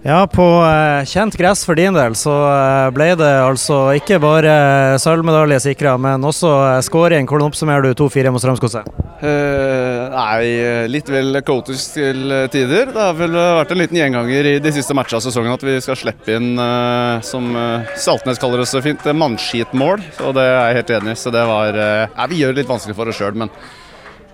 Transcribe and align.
Ja, 0.00 0.22
på 0.24 0.44
eh, 0.64 1.04
kjent 1.04 1.36
gress 1.36 1.60
for 1.68 1.76
din 1.76 1.92
del 1.92 2.14
så 2.16 2.32
eh, 2.48 2.88
ble 2.96 3.10
det 3.20 3.30
altså 3.44 3.90
ikke 3.98 4.16
bare 4.22 4.96
sølvmedalje 5.02 5.58
sikra, 5.66 5.98
men 6.00 6.24
også 6.24 6.54
eh, 6.70 6.80
skåring. 6.86 7.28
Hvordan 7.28 7.50
oppsummerer 7.50 7.84
du 7.84 7.92
2-4 8.00 8.32
mot 8.32 8.40
Strømsgodset? 8.40 8.88
Uh, 9.20 10.08
nei, 10.14 10.86
litt 10.88 11.10
vel 11.12 11.42
kaotisk 11.44 11.98
til 11.98 12.32
tider. 12.48 12.88
Det 12.88 13.02
har 13.02 13.18
vel 13.18 13.34
vært 13.36 13.74
en 13.74 13.80
liten 13.82 13.98
gjenganger 13.98 14.48
i 14.48 14.54
de 14.64 14.72
siste 14.72 14.96
matchene 14.96 15.20
av 15.20 15.26
sesongen 15.26 15.52
at 15.52 15.66
vi 15.66 15.74
skal 15.84 15.98
slippe 16.00 16.38
inn, 16.38 16.54
uh, 16.56 17.20
som 17.20 17.50
eh, 17.52 17.92
Saltnes 18.00 18.40
kaller 18.40 18.62
det 18.62 18.70
så 18.70 18.80
fint, 18.80 19.04
eh, 19.04 19.16
mannskitmål. 19.16 20.00
Og 20.24 20.32
det 20.38 20.46
er 20.46 20.56
jeg 20.56 20.78
helt 20.80 20.94
enig 20.96 21.12
i. 21.12 21.20
Så 21.20 21.34
det 21.34 21.44
var 21.52 21.76
uh, 21.76 22.08
ja, 22.08 22.30
Vi 22.32 22.40
gjør 22.40 22.56
det 22.56 22.62
litt 22.62 22.72
vanskelig 22.72 22.96
for 22.96 23.12
oss 23.12 23.20
sjøl, 23.20 23.36
men 23.44 23.52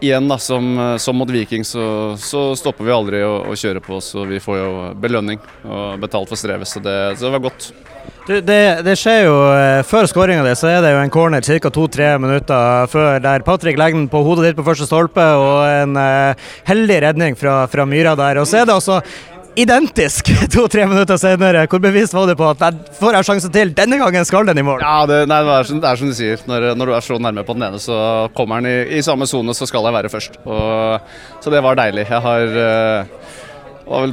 igjen, 0.00 0.28
da, 0.28 0.38
som, 0.38 0.96
som 1.00 1.16
mot 1.16 1.30
Viking, 1.30 1.64
så, 1.64 2.16
så 2.20 2.48
stopper 2.58 2.86
vi 2.86 2.94
aldri 2.94 3.24
å, 3.24 3.38
å 3.50 3.56
kjøre 3.56 3.82
på. 3.84 4.00
Så 4.04 4.26
vi 4.28 4.40
får 4.42 4.58
jo 4.60 4.70
belønning 5.00 5.40
og 5.64 6.00
betalt 6.02 6.32
for 6.32 6.40
strevet, 6.40 6.68
så 6.68 6.82
det, 6.84 6.96
så 7.16 7.28
det 7.28 7.36
var 7.38 7.46
godt. 7.48 7.70
Du, 8.26 8.34
det, 8.42 8.82
det 8.82 8.96
skjer 8.98 9.20
jo 9.28 9.34
eh, 9.54 9.80
Før 9.86 10.08
skåringa 10.10 10.42
di 10.42 10.54
så 10.58 10.68
er 10.70 10.80
det 10.82 10.90
jo 10.90 10.98
en 10.98 11.12
corner 11.14 11.44
ca. 11.46 11.70
2-3 11.70 12.08
minutter 12.22 12.90
før 12.90 13.20
der 13.22 13.44
Patrick 13.46 13.78
legger 13.78 14.00
den 14.00 14.08
på 14.10 14.22
hodet 14.26 14.48
ditt 14.48 14.58
på 14.58 14.66
første 14.66 14.88
stolpe, 14.88 15.22
og 15.22 15.62
en 15.70 15.94
uh, 15.98 16.50
heldig 16.66 16.98
redning 17.06 17.38
fra, 17.38 17.60
fra 17.70 17.86
Myra 17.86 18.16
der. 18.18 18.40
Og 18.42 18.48
så 18.50 18.60
er 18.60 18.68
det 18.68 18.74
altså 18.74 19.00
identisk 19.56 20.28
to-tre 20.54 20.86
minutter 20.88 21.18
senere. 21.20 21.64
Hvor 21.70 21.82
bevisst 21.82 22.14
var 22.16 22.28
du 22.28 22.36
på 22.38 22.50
at 22.52 22.92
får 22.98 23.18
jeg 23.18 23.28
sjansen 23.30 23.54
til, 23.54 23.72
denne 23.76 23.98
gangen 24.00 24.28
skal 24.28 24.48
den 24.48 24.60
i 24.60 24.66
mål? 24.66 24.84
Ja, 24.84 24.98
det, 25.08 25.22
nei, 25.30 25.40
det, 25.46 25.54
er, 25.54 25.68
som, 25.70 25.80
det 25.82 25.90
er 25.90 26.00
som 26.00 26.12
du 26.12 26.16
sier. 26.18 26.44
Når, 26.48 26.68
når, 26.76 26.92
du 26.92 26.96
er 26.96 27.06
så 27.06 27.18
nærme 27.22 27.46
på 27.46 27.56
den 27.56 27.66
ene, 27.68 27.80
så 27.82 27.98
kommer 28.36 28.60
den 28.60 28.70
i, 28.70 28.98
i 28.98 29.04
samme 29.04 29.28
sone, 29.28 29.56
så 29.56 29.68
skal 29.68 29.88
jeg 29.88 29.96
være 29.96 30.12
først. 30.12 30.38
Og, 30.44 31.10
så 31.40 31.52
det 31.52 31.64
var 31.64 31.78
deilig. 31.80 32.06
Jeg 32.10 32.22
har 32.28 32.56
uh, 32.60 33.36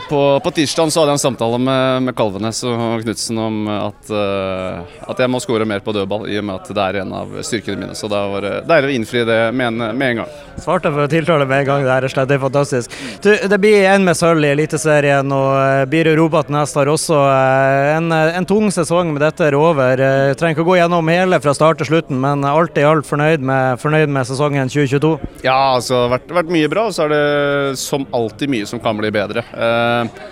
på, 0.09 0.39
på 0.43 0.51
tirsdag 0.51 0.91
så 0.91 1.01
hadde 1.01 1.13
jeg 1.13 1.17
en 1.17 1.21
samtale 1.23 1.57
med, 1.57 2.03
med 2.05 2.15
Kalvenes 2.17 2.59
og 2.67 3.01
Knutsen 3.01 3.39
om 3.41 3.55
at, 3.73 4.11
uh, 4.13 4.83
at 5.09 5.21
jeg 5.23 5.31
må 5.33 5.39
skåre 5.41 5.65
mer 5.65 5.81
på 5.81 5.95
dødball, 5.95 6.27
i 6.30 6.38
og 6.38 6.45
med 6.45 6.59
at 6.61 6.69
det 6.69 6.83
er 6.83 6.99
en 7.02 7.13
av 7.17 7.31
styrkene 7.41 7.81
mine. 7.81 7.95
Så 7.97 8.09
da 8.11 8.21
var 8.30 8.45
det 8.45 8.52
deilig 8.69 8.91
å 8.91 8.95
innfri 8.99 9.23
det 9.25 9.39
med 9.57 9.71
en, 9.71 9.88
med 9.97 10.11
en 10.11 10.21
gang. 10.21 10.35
Svarte 10.61 10.91
for 10.93 11.07
å 11.07 11.09
tiltale 11.09 11.47
med 11.49 11.63
en 11.63 11.69
gang. 11.71 11.85
Det 11.88 11.95
er 11.95 12.13
slett 12.13 12.30
det 12.30 12.38
er 12.38 12.43
fantastisk. 12.43 12.97
Du, 13.23 13.31
det 13.49 13.59
blir 13.63 13.88
en 13.89 14.05
med 14.05 14.17
sølv 14.19 14.45
i 14.45 14.52
Eliteserien, 14.53 15.33
og 15.33 15.49
uh, 15.57 15.85
Biro 15.89 16.13
Robat 16.21 16.53
neste 16.53 16.83
har 16.83 16.93
også 16.93 17.17
uh, 17.25 17.95
en, 17.95 18.13
en, 18.13 18.49
tung 18.49 18.69
sesong 18.73 19.15
med 19.15 19.25
dette 19.25 19.49
er 19.49 19.58
over. 19.58 19.97
Uh, 19.97 20.35
trenger 20.37 20.59
ikke 20.59 20.67
å 20.67 20.69
gå 20.69 20.77
gjennom 20.83 21.09
hele 21.09 21.41
fra 21.41 21.55
start 21.58 21.81
til 21.81 21.89
slutten, 21.95 22.21
men 22.21 22.45
alt 22.45 22.77
i 22.77 22.85
alt 22.85 23.09
fornøyd 23.09 23.41
med, 23.41 23.81
fornøyd 23.81 24.13
med 24.13 24.30
sesongen 24.30 24.69
2022? 24.69 25.15
Ja, 25.47 25.58
altså 25.80 26.05
vært, 26.13 26.30
vært 26.41 26.53
mye 26.53 26.69
bra, 26.69 26.85
og 26.91 26.93
så 26.93 27.08
er 27.08 27.15
det 27.15 27.81
som 27.81 28.05
alltid 28.13 28.53
mye 28.53 28.69
som 28.69 28.81
kan 28.83 29.02
bli 29.02 29.09
bedre. 29.13 29.41
Eh, 29.64 30.30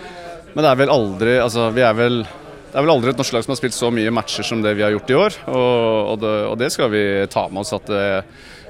men 0.52 0.66
det 0.66 0.70
er 0.72 0.80
vel 0.82 0.92
aldri 0.92 1.36
altså, 1.40 1.70
vi 1.72 1.84
er 1.86 1.94
vel, 1.96 2.22
Det 2.72 2.80
er 2.80 2.86
vel 2.86 2.94
aldri 2.94 3.12
et 3.14 3.20
norsk 3.20 3.36
lag 3.36 3.46
som 3.46 3.54
har 3.54 3.60
spilt 3.60 3.76
så 3.76 3.92
mye 3.94 4.14
matcher 4.14 4.48
som 4.48 4.64
det 4.64 4.76
vi 4.78 4.84
har 4.86 4.94
gjort 4.96 5.12
i 5.12 5.20
år. 5.20 5.38
Og, 5.52 5.78
og, 6.14 6.18
det, 6.22 6.34
og 6.48 6.58
det, 6.60 6.72
skal 6.76 6.92
vi 6.94 7.04
ta 7.32 7.48
med 7.52 7.64
oss. 7.64 7.74
At, 7.76 7.88
det, 7.92 8.04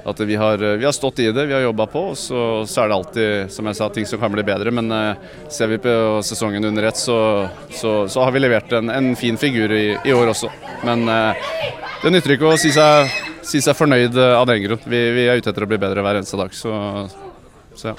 at 0.02 0.20
vi, 0.26 0.36
har, 0.38 0.58
vi, 0.58 0.84
har, 0.84 0.94
stått 0.94 1.20
i 1.22 1.28
det, 1.30 1.46
vi 1.46 1.54
har 1.54 1.62
jobba 1.62 1.86
på. 1.86 2.02
Og 2.10 2.18
så, 2.18 2.40
så, 2.66 2.82
er 2.82 2.90
det 2.90 2.96
alltid 2.98 3.52
som 3.54 3.70
jeg 3.70 3.78
sa, 3.78 3.88
ting 3.94 4.08
som 4.10 4.22
kan 4.22 4.34
bli 4.34 4.46
bedre. 4.46 4.74
Men 4.74 4.90
eh, 4.90 5.28
ser 5.52 5.70
vi 5.70 5.78
på 5.82 5.94
sesongen 6.26 6.66
under 6.70 6.90
ett, 6.90 6.98
så, 6.98 7.18
så, 7.70 7.94
så, 8.08 8.24
har 8.26 8.34
vi 8.34 8.42
levert 8.42 8.74
en, 8.78 8.90
en 8.90 9.12
fin 9.18 9.38
figur 9.38 9.74
i, 9.74 9.84
i, 9.94 10.14
år 10.14 10.34
også. 10.34 10.50
Men 10.86 11.06
eh, 11.06 11.50
det 12.02 12.14
nytter 12.16 12.34
ikke 12.36 12.50
å 12.50 12.58
si 12.58 12.74
seg, 12.74 13.12
si 13.46 13.62
seg 13.62 13.78
fornøyd 13.78 14.18
av 14.18 14.48
den 14.50 14.64
grunn. 14.66 14.82
Vi, 14.82 15.04
vi, 15.18 15.28
er 15.30 15.38
ute 15.38 15.54
etter 15.54 15.66
å 15.66 15.70
bli 15.70 15.82
bedre 15.82 16.02
hver 16.02 16.18
eneste 16.18 16.42
dag. 16.42 16.58
Så, 16.58 16.74
ja. 17.86 17.94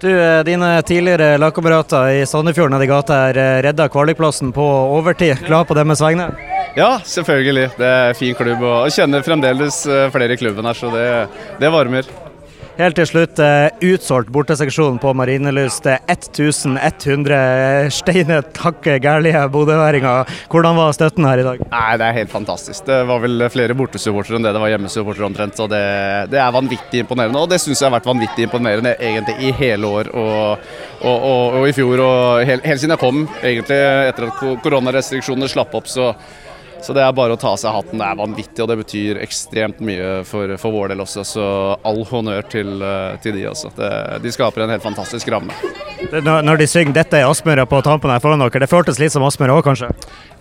Du, 0.00 0.10
eh, 0.20 0.44
Dine 0.44 0.82
tidligere 0.82 1.38
lagkamerater 1.40 2.20
i 2.20 2.26
Sandefjord 2.26 2.76
i 2.82 2.86
gata 2.86 3.14
her 3.26 3.62
redda 3.62 3.88
kvalikplassen 3.88 4.52
på 4.52 4.66
overtid. 4.98 5.40
Glad 5.46 5.66
på 5.66 5.74
deres 5.74 6.02
vegne? 6.04 6.28
Ja, 6.76 6.98
selvfølgelig. 7.04 7.70
Det 7.78 7.86
er 7.86 8.12
en 8.12 8.18
fin 8.18 8.36
klubb 8.38 8.62
og 8.62 8.92
kjenner 8.94 9.24
fremdeles 9.26 9.80
eh, 9.86 10.10
flere 10.14 10.36
i 10.36 10.40
klubben 10.40 10.68
her, 10.68 10.76
så 10.76 10.92
det, 10.92 11.06
det 11.58 11.72
varmer. 11.72 12.06
Helt 12.78 12.94
til 12.94 13.08
slutt, 13.10 13.40
uh, 13.42 13.66
utsolgt 13.90 14.28
borteseksjon 14.30 15.00
på 15.02 15.10
Marienlyst. 15.18 15.82
1100 16.06 17.90
steine 17.90 18.36
takke 18.54 19.00
gærlige 19.02 19.40
bodøværinger. 19.50 20.30
Hvordan 20.46 20.78
var 20.78 20.94
støtten 20.94 21.26
her 21.26 21.42
i 21.42 21.46
dag? 21.48 21.64
Nei, 21.72 21.96
Det 21.98 22.06
er 22.06 22.18
helt 22.20 22.30
fantastisk. 22.30 22.86
Det 22.86 23.00
var 23.10 23.18
vel 23.24 23.48
flere 23.50 23.74
bortesupportere 23.74 24.38
enn 24.38 24.46
det 24.46 24.54
det 24.54 24.62
var 24.62 24.70
hjemmesupportere 24.70 25.26
omtrent. 25.26 25.58
og 25.58 25.68
det, 25.74 25.82
det, 26.30 26.38
er 26.38 26.54
vanvittig 26.54 27.02
imponerende. 27.02 27.42
Og 27.42 27.50
det 27.50 27.58
syns 27.58 27.82
jeg 27.82 27.90
har 27.90 27.98
vært 27.98 28.06
vanvittig 28.12 28.46
imponerende 28.46 28.94
egentlig 28.94 29.36
i 29.42 29.50
hele 29.58 29.86
år 29.98 30.14
og, 30.14 30.58
og, 31.02 31.18
og, 31.18 31.58
og 31.58 31.66
i 31.66 31.74
fjor. 31.74 31.98
og 31.98 32.46
Helt, 32.46 32.62
helt 32.62 32.78
siden 32.78 32.94
jeg 32.94 33.02
kom, 33.02 33.24
egentlig 33.42 33.82
etter 34.12 34.30
at 34.30 34.62
koronarestriksjonene 34.62 35.50
slapp 35.50 35.74
opp. 35.74 35.90
så 35.90 36.14
så 36.82 36.94
det 36.96 37.02
er 37.02 37.14
bare 37.16 37.34
å 37.34 37.40
ta 37.40 37.52
av 37.54 37.58
seg 37.60 37.74
hatten. 37.74 37.98
Det 38.00 38.06
er 38.06 38.18
vanvittig, 38.18 38.62
og 38.62 38.68
det 38.70 38.78
betyr 38.82 39.20
ekstremt 39.24 39.80
mye 39.84 40.22
for, 40.28 40.54
for 40.60 40.74
vår 40.74 40.92
del 40.92 41.02
også. 41.04 41.24
Så 41.26 41.46
all 41.88 42.04
honnør 42.08 42.46
til, 42.52 42.70
eh, 42.82 43.18
til 43.24 43.38
de 43.38 43.46
også. 43.50 43.72
Det, 43.76 43.90
de 44.24 44.32
skaper 44.34 44.64
en 44.64 44.74
helt 44.74 44.84
fantastisk 44.84 45.30
ramme. 45.34 45.54
Når 46.12 46.60
de 46.60 46.68
synger 46.70 46.94
'Dette 46.94 47.18
er 47.18 47.26
Aspmyra' 47.26 47.66
på 47.66 47.82
tampen 47.82 48.10
her 48.10 48.22
foran 48.22 48.38
dere, 48.38 48.62
det 48.62 48.70
føltes 48.70 49.00
litt 49.02 49.12
som 49.12 49.26
Aspmyra 49.26 49.58
òg, 49.58 49.64
kanskje? 49.66 49.90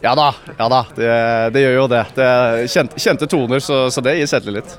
Ja 0.04 0.14
da, 0.16 0.30
ja 0.60 0.70
da. 0.70 0.84
Det, 0.94 1.10
det, 1.54 1.66
gjør 1.66 1.76
jo 1.82 1.88
det. 1.96 2.06
Det 2.16 2.30
er 2.30 2.70
kjente, 2.70 3.02
kjente 3.02 3.28
toner, 3.28 3.60
så, 3.64 3.88
så 3.90 4.06
det 4.06 4.20
gir 4.20 4.30
selvtillit. 4.30 4.78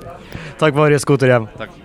Takk, 0.59 0.73
Marius. 0.75 1.07
God 1.07 1.19
tur 1.19 1.35
hjem. 1.35 1.51
Takk. 1.59 1.79